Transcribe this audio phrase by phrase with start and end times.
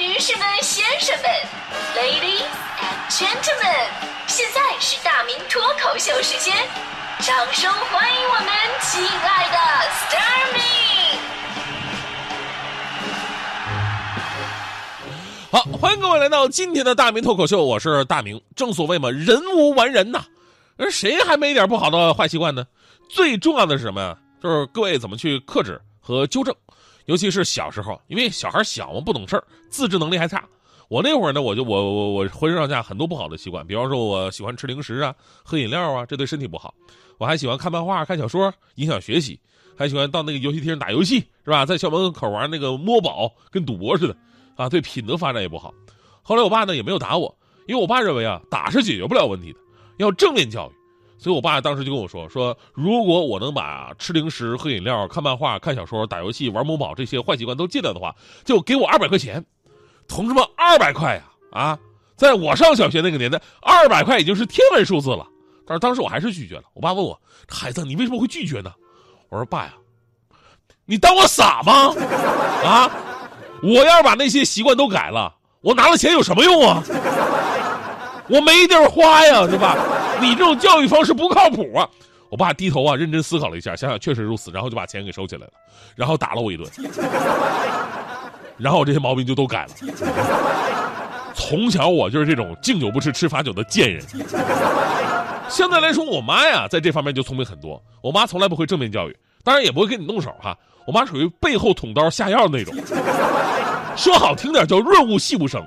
[0.00, 1.30] 女士们、先生们
[1.94, 2.40] ，Ladies
[2.80, 3.86] and Gentlemen，
[4.26, 6.56] 现在是大明脱口秀时间，
[7.18, 8.48] 掌声欢迎我们
[8.80, 9.58] 亲爱的
[9.90, 10.60] s t a r m y
[15.52, 18.40] 好，欢迎各位来到今天的大明脱口秀，我是大明。
[18.56, 20.24] 正所谓嘛，人无完人呐，
[20.78, 22.66] 而谁还没一点不好的坏习惯呢？
[23.10, 24.16] 最重要的是什么呀？
[24.42, 26.56] 就是各位怎么去克制和纠正。
[27.06, 30.44] 尤其是小时候，因为小孩小嘛，不懂事儿，自制能力还差。
[30.88, 36.74] 我那会儿呢，我就我我我浑身上下很多不好的习惯，比方说我喜欢吃零食啊，喝饮料啊，这对身体不好。
[37.18, 39.38] 我还喜欢看漫画、看小说，影响学习。
[39.76, 41.64] 还喜欢到那个游戏厅打游戏，是吧？
[41.64, 44.16] 在校门口玩那个摸宝，跟赌博似的，
[44.54, 45.72] 啊，对品德发展也不好。
[46.22, 47.34] 后来我爸呢也没有打我，
[47.66, 49.58] 因为我爸认为啊，打是解决不了问题的，
[49.96, 50.79] 要正面教育。
[51.22, 59.44] 所以，我爸当时就跟我说：“说如果我能把吃零食、喝饮料、看漫画、看小说、打游戏、玩某宝这些坏习惯都戒掉的话，就给我二百块钱。”
[60.08, 61.22] 同志们，二百块呀！
[61.52, 61.78] 啊，
[62.16, 65.26] 在我上小学那个年代，二百块已经是天文数字了。
[65.66, 66.62] 但是当时我还是拒绝了。
[66.72, 68.72] 我爸问我：“孩子，你为什么会拒绝呢？”
[69.28, 69.74] 我说：“爸呀，
[70.86, 71.94] 你当我傻吗？
[72.64, 72.90] 啊，
[73.62, 76.82] 我要是把那些习惯都改了，我拿了钱有什么用啊？
[78.30, 79.76] 我没地儿花呀，是吧？”
[80.20, 81.88] 你这种教育方式不靠谱啊！
[82.28, 85.52] 我爸低头啊，认真思考了一下，想想确实如此，然后就把钱给收起来了，
[85.96, 86.70] 然后打了我一顿，
[88.56, 89.70] 然后我这些毛病就都改了。
[91.34, 94.00] 从小我就是这种敬酒不吃吃罚酒的贱人。
[95.48, 97.82] 相对来说，我妈呀，在这方面就聪明很多。
[98.00, 100.56] 我妈从来不会正面教育，当然也不会跟你动手哈。
[100.86, 102.72] 我妈属于背后捅刀下药那种，
[103.96, 105.60] 说好听点叫润物细无声。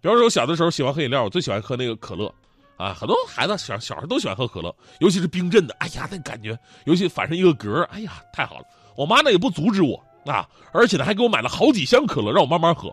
[0.00, 2.32] 比方说，我小的时候喜欢喝饮料，我最喜欢喝那个可乐。
[2.80, 5.76] 啊，很多孩子小小孩都喜欢喝可乐，尤其是冰镇的。
[5.80, 8.64] 哎呀，那感觉，尤其反上一个格哎呀，太好了。
[8.96, 12.90] 我妈呢也不阻止我啊，而且呢还给我买了好几箱可乐，让我慢慢喝。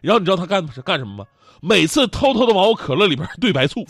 [0.00, 1.24] 然后你知道她干干什么吗？
[1.60, 3.86] 每次偷偷的往我可乐里边兑白醋，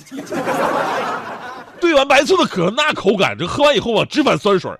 [1.80, 4.70] 兑完白醋的可乐那口感，这喝完以后啊，直反酸水。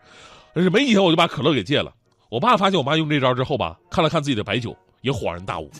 [0.55, 1.91] 但是没几天我就把可乐给戒了。
[2.29, 5.71] 我爸发现我妈用这招之后吧，看了看自己的白酒，也恍然大悟。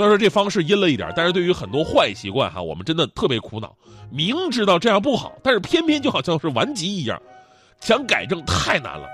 [0.00, 3.76] 虽然说这方式阴了一点，但是对于很多坏习惯哈，我们真的特别苦恼。
[4.10, 7.20] 明知道这样不好，但是偏偏就好像是顽疾一样，
[7.82, 9.06] 想改正太难了。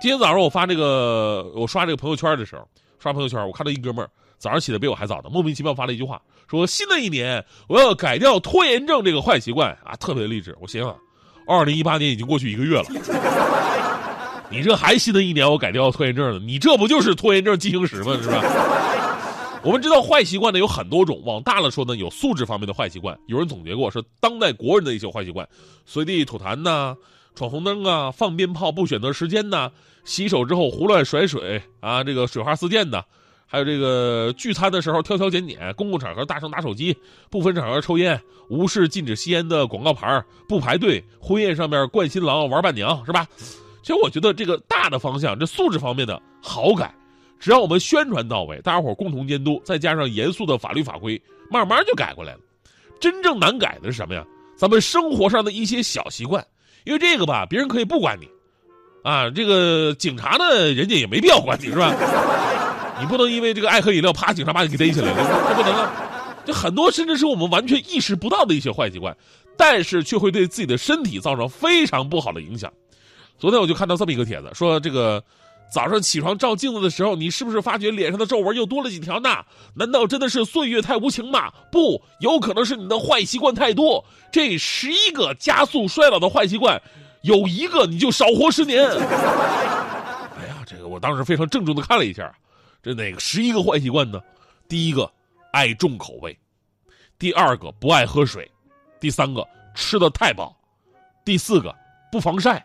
[0.00, 2.66] 今天早上我发这个，我刷这个朋友圈的时候，
[2.98, 6.20] 刷朋友圈，我看到一哥们儿早上起的比我还早的，莫名其妙发了一句话，
[6.50, 10.56] 说新的一年我要改掉拖延症这个坏习惯啊，特别励志。
[10.60, 10.96] 我心想，
[11.46, 12.86] 二零一八年已经过去一个月了，
[14.50, 16.40] 你这还新的一年我改掉拖延症了？
[16.40, 18.18] 你这不就是拖延症进行时吗？
[18.20, 18.42] 是吧？
[19.64, 23.18] 我们知道坏习惯呢有很多种，往大了说呢有素质方面的坏习惯。
[23.26, 25.48] 有人总结过，说当代国人的一些坏习惯，
[25.86, 26.94] 随地吐痰呐，
[27.34, 29.70] 闯红灯啊，放鞭炮不选择时间呐，
[30.04, 33.02] 洗手之后胡乱甩水啊，这个水花四溅的，
[33.46, 36.94] 还有这个聚餐的时候挑挑拣拣，公共场合大声打手机，
[37.30, 38.20] 不分场合抽烟，
[38.50, 43.26] 无视禁止吸烟的广告牌，不排队，婚宴上面灌新郎玩伴娘，是吧？
[43.80, 46.94] 其实我觉得这个大的方向，这素质方面的好改。
[47.38, 52.40] 只要我们宣传到位，大家伙共同监督，再加上严肃的法律法规，慢慢就改过来了。
[53.00, 54.24] 真正难改的是什么呀？
[54.56, 56.42] 咱们生活上的一些小习惯，
[56.84, 58.28] 因为这个吧，别人可以不管你，
[59.02, 61.92] 啊，这个警察呢，人家也没必要管你，是吧？
[62.98, 65.92] 你不能因为这个爱喝饮料，啪，警察把你给逮起来了，这不能啊。
[66.46, 69.14] 就很多甚至是我们完全意识不到的一些坏习惯，
[69.56, 72.72] 但是却会对自己的身体造成非常不好的影响。
[73.38, 75.22] 昨天我就看到这么一个帖子，说这个。
[75.74, 79.44] 早上起床照镜子的时候，你是不是发觉脸上的皱纹又多了几条呢？
[79.74, 81.52] 难道真的是岁月太无情吗？
[81.72, 84.04] 不，有可能是你的坏习惯太多。
[84.30, 86.80] 这十一个加速衰老的坏习惯，
[87.22, 88.86] 有一个你就少活十年。
[88.86, 92.32] 哎呀，这个我当时非常郑重的看了一下，
[92.80, 94.20] 这哪个十一个坏习惯呢？
[94.68, 95.10] 第一个，
[95.50, 96.32] 爱重口味；
[97.18, 98.44] 第二个，不爱喝水；
[99.00, 100.54] 第三个，吃的太饱；
[101.24, 101.74] 第四个，
[102.12, 102.62] 不防晒；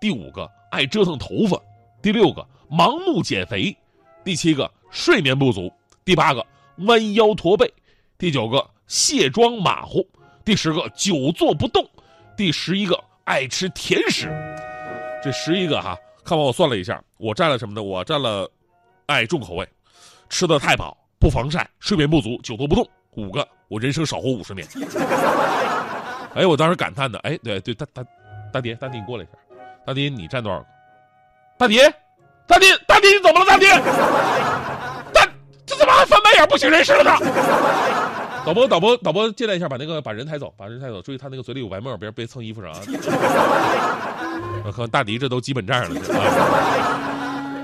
[0.00, 1.60] 第五个，爱折腾头发。
[2.00, 3.76] 第六个盲目减肥，
[4.24, 5.72] 第七个睡眠不足，
[6.04, 6.44] 第八个
[6.86, 7.70] 弯腰驼背，
[8.16, 10.06] 第九个卸妆马虎，
[10.44, 11.84] 第十个久坐不动，
[12.36, 14.28] 第十一个爱吃甜食。
[15.22, 17.82] 这十一个哈，看完我算了一下，我占了什么呢？
[17.82, 18.48] 我占了
[19.06, 19.68] 爱重口味，
[20.28, 24.64] 吃的太饱，不防晒，睡眠不足，久坐不动，五个，我人生少活五十年。
[26.34, 28.04] 哎，我当时感叹的，哎，对对，大大
[28.52, 29.32] 大爹，大爹你过来一下，
[29.84, 30.66] 大爹你占多少个？
[31.58, 31.76] 大迪，
[32.46, 33.46] 大迪，大迪，你怎么了？
[33.46, 33.66] 大迪，
[35.12, 35.28] 大
[35.66, 37.10] 这怎么还翻白眼不省人事了呢？
[38.46, 42.80] 导播，导播，导播，进来一下，把那个把人抬走，把人抬走，注意他那个嘴里有白沫，别别蹭衣服上啊。
[44.70, 46.00] 和大迪这都基本站上了。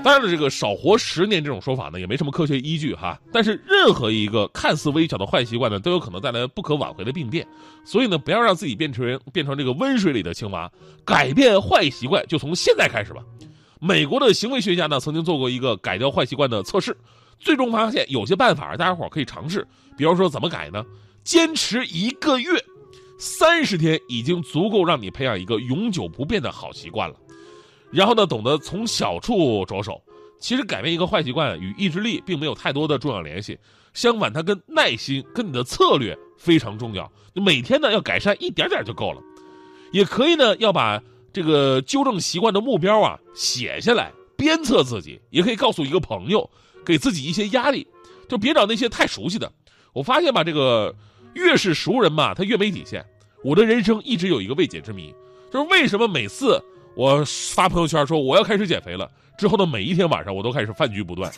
[0.03, 3.17] 当然了，这个少活十年这种说法呢，也没什么科学依据哈。
[3.31, 7.47] 但是任何一个看似微小的坏习惯呢，都有可能带来不可挽回的病变。
[7.85, 10.69] 所以呢，不要让自己变成变成这个温水里的青蛙。
[11.05, 13.21] 改变坏习惯就从现在开始吧。
[13.79, 16.95] 美国的行为学家呢，曾经做过一个改掉坏习惯的测试，
[17.39, 19.67] 最终发现有些办法大家伙可以尝试。
[19.97, 20.85] 比方说，怎么改呢？
[21.23, 22.51] 坚持一个月，
[23.17, 27.15] 三十天已经足够让你培养一个永久不变的好习惯了。
[27.91, 30.01] 然后呢，懂得从小处着手。
[30.37, 33.57] 其实改变一个坏习惯与意志力并没有太多的重要联系，
[33.93, 37.09] 相反，它跟耐心、跟你的策略非常重要。
[37.33, 39.21] 每天呢要改善一点点就够了，
[39.91, 41.01] 也可以呢要把
[41.35, 46.49] 这个纠正习惯的目标啊写下来，鞭策自己，也可以告诉一个朋友，
[46.85, 47.85] 给自己一些压力，
[48.29, 49.51] 就别找那些太熟悉的。
[49.91, 50.95] 我发现吧，这个
[51.33, 53.05] 越是熟人嘛，他越没底线。
[53.43, 55.13] 我的人生一直有一个未解之谜，
[55.51, 56.57] 就是为什么每次。
[56.95, 57.21] 我
[57.53, 61.29] 发朋友圈说我要开始减肥了，之后的，每一天晚上我都开始饭局不断。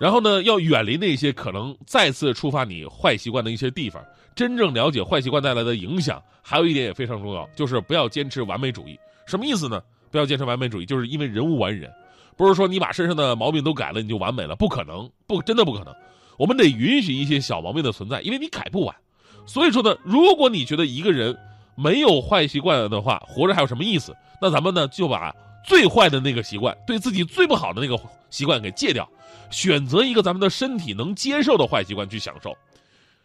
[0.00, 4.02] 然后呢，要远离那些可能再次触发你坏习惯的一些地方，
[4.34, 6.22] 真正了解坏习惯带来的影响。
[6.40, 8.98] 还有一点也非常重要，就是不要坚持完美主义。
[9.26, 9.82] 什么意思呢？
[10.10, 11.92] 不要坚持完美主义，就是因为人无完人，
[12.34, 15.94] 不是说你把身上的毛病都改了你就完美了，不可能，不，真的不可能。
[16.38, 18.96] 我们得允许一些小毛病的存在，因为你改不完。
[19.44, 21.36] 所以说呢，如果你觉得一个人，
[21.76, 24.16] 没有坏习惯的话，活着还有什么意思？
[24.40, 25.30] 那咱们呢就把
[25.64, 27.98] 最坏的那个习惯，对自己最不好的那个
[28.30, 29.08] 习惯给戒掉，
[29.50, 32.56] 选择一个咱们的身体能接受的坏习惯去享受。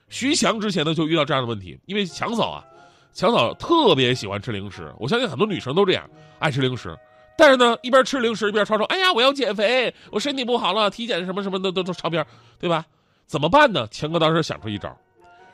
[0.10, 2.64] 徐翔之前呢就遇到这样的问题，因为强嫂啊，
[3.14, 6.96] 强嫂特别喜欢吃零食，我相信很多女生都这样爱吃零食，
[7.38, 12.26] 但是呢一边吃零食一边吵吵，哎呀我要减肥，我身体不好了，体检什么什么的都都超标，
[12.60, 12.86] 对吧？
[13.26, 13.88] 怎么办呢？
[13.90, 14.96] 强哥当时想出一招，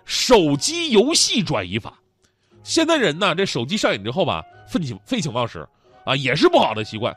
[0.04, 1.98] 手机游戏转移法。
[2.64, 5.66] 现在人呢，这手机上瘾之后吧，废寝废寝忘食，
[6.06, 7.16] 啊，也是不好的习惯。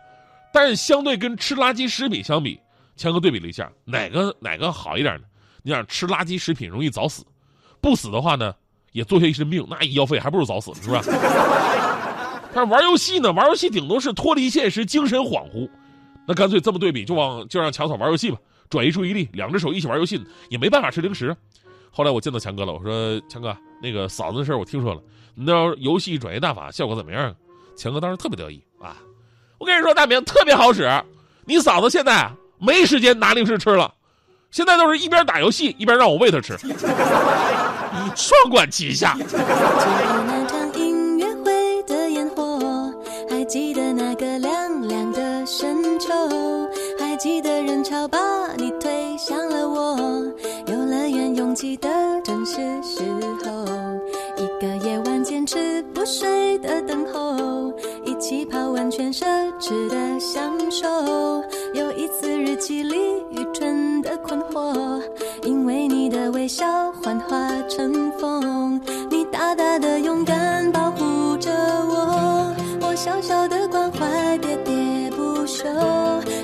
[0.52, 2.60] 但是相对跟吃垃圾食品相比，
[2.96, 5.24] 强哥对比了一下，哪个哪个好一点呢？
[5.62, 7.24] 你想吃垃圾食品容易早死，
[7.80, 8.54] 不死的话呢，
[8.92, 11.00] 也做下一身病，那医药费还不如早死，是吧？
[12.54, 15.68] 但是玩游戏呢，玩游戏顶多是脱离现实，精神恍惚。
[16.26, 18.38] 那干脆这么对比，就往就让强嫂玩游戏吧，
[18.70, 21.36] 转移注意力，两只手一起玩游戏，也没办法吃零食。
[21.90, 25.02] 后来我见到强哥了，我说强哥，那个嫂子的事我听说了。
[25.34, 27.34] 你那游戏转移大法效果怎么样？
[27.76, 28.96] 强哥当时特别得意啊！
[29.58, 30.88] 我跟你说，大明特别好使。
[31.44, 33.92] 你嫂子现在没时间拿零食吃了，
[34.50, 36.72] 现在都是一边打游戏一边让我喂她吃你，
[38.16, 39.14] 双管齐下。
[39.14, 39.36] 记得
[40.26, 42.92] 那场音乐会的烟火，
[43.28, 46.08] 还记得那个凉凉的深秋，
[46.98, 48.18] 还记得人潮把
[48.56, 49.96] 你推向了我，
[50.66, 51.88] 游乐园拥挤的
[52.22, 53.02] 正是时
[53.44, 53.66] 候，
[54.36, 55.14] 一个夜晚。
[55.24, 57.03] 坚持不睡的等候，
[58.34, 59.24] 一泡温泉奢
[59.60, 60.86] 侈的享受，
[61.72, 62.96] 有一次日记里
[63.30, 65.00] 愚蠢的困惑，
[65.44, 75.64] 因为你的微笑幻化成风，你大大的勇敢保护着我，我小小的关怀喋喋不休，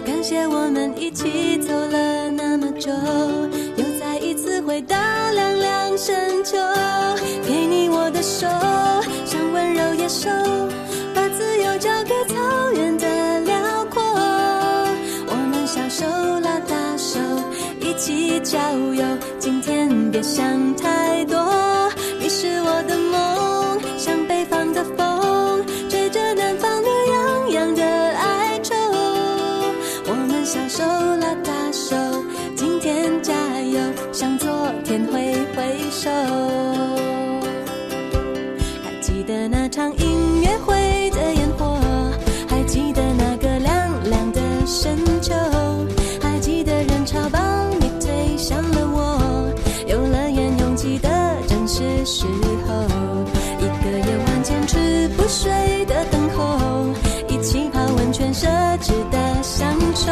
[0.06, 2.92] 感谢我们一起走了那么久，
[3.76, 4.96] 又再一次回到
[5.34, 6.56] 凉凉深秋。
[7.44, 8.46] 给你我的手
[9.26, 10.30] 像温柔野兽，
[11.80, 14.02] 交给草原的辽阔。
[15.26, 16.04] 我们小手
[16.40, 17.18] 拉大手，
[17.80, 18.58] 一起郊
[18.92, 19.02] 游。
[19.38, 21.38] 今天别想太多，
[22.20, 28.74] 你是我的梦，像北方的风，吹着南方暖洋洋的哀愁。
[30.06, 31.29] 我们小手拉
[55.30, 56.86] 水的等候，
[57.28, 58.46] 一起泡温泉奢
[58.80, 60.10] 侈的享受，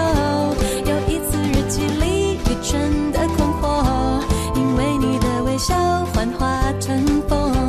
[0.86, 4.22] 有一次日记里愚蠢的困惑，
[4.54, 5.74] 因为你的微笑
[6.14, 7.67] 幻化成风。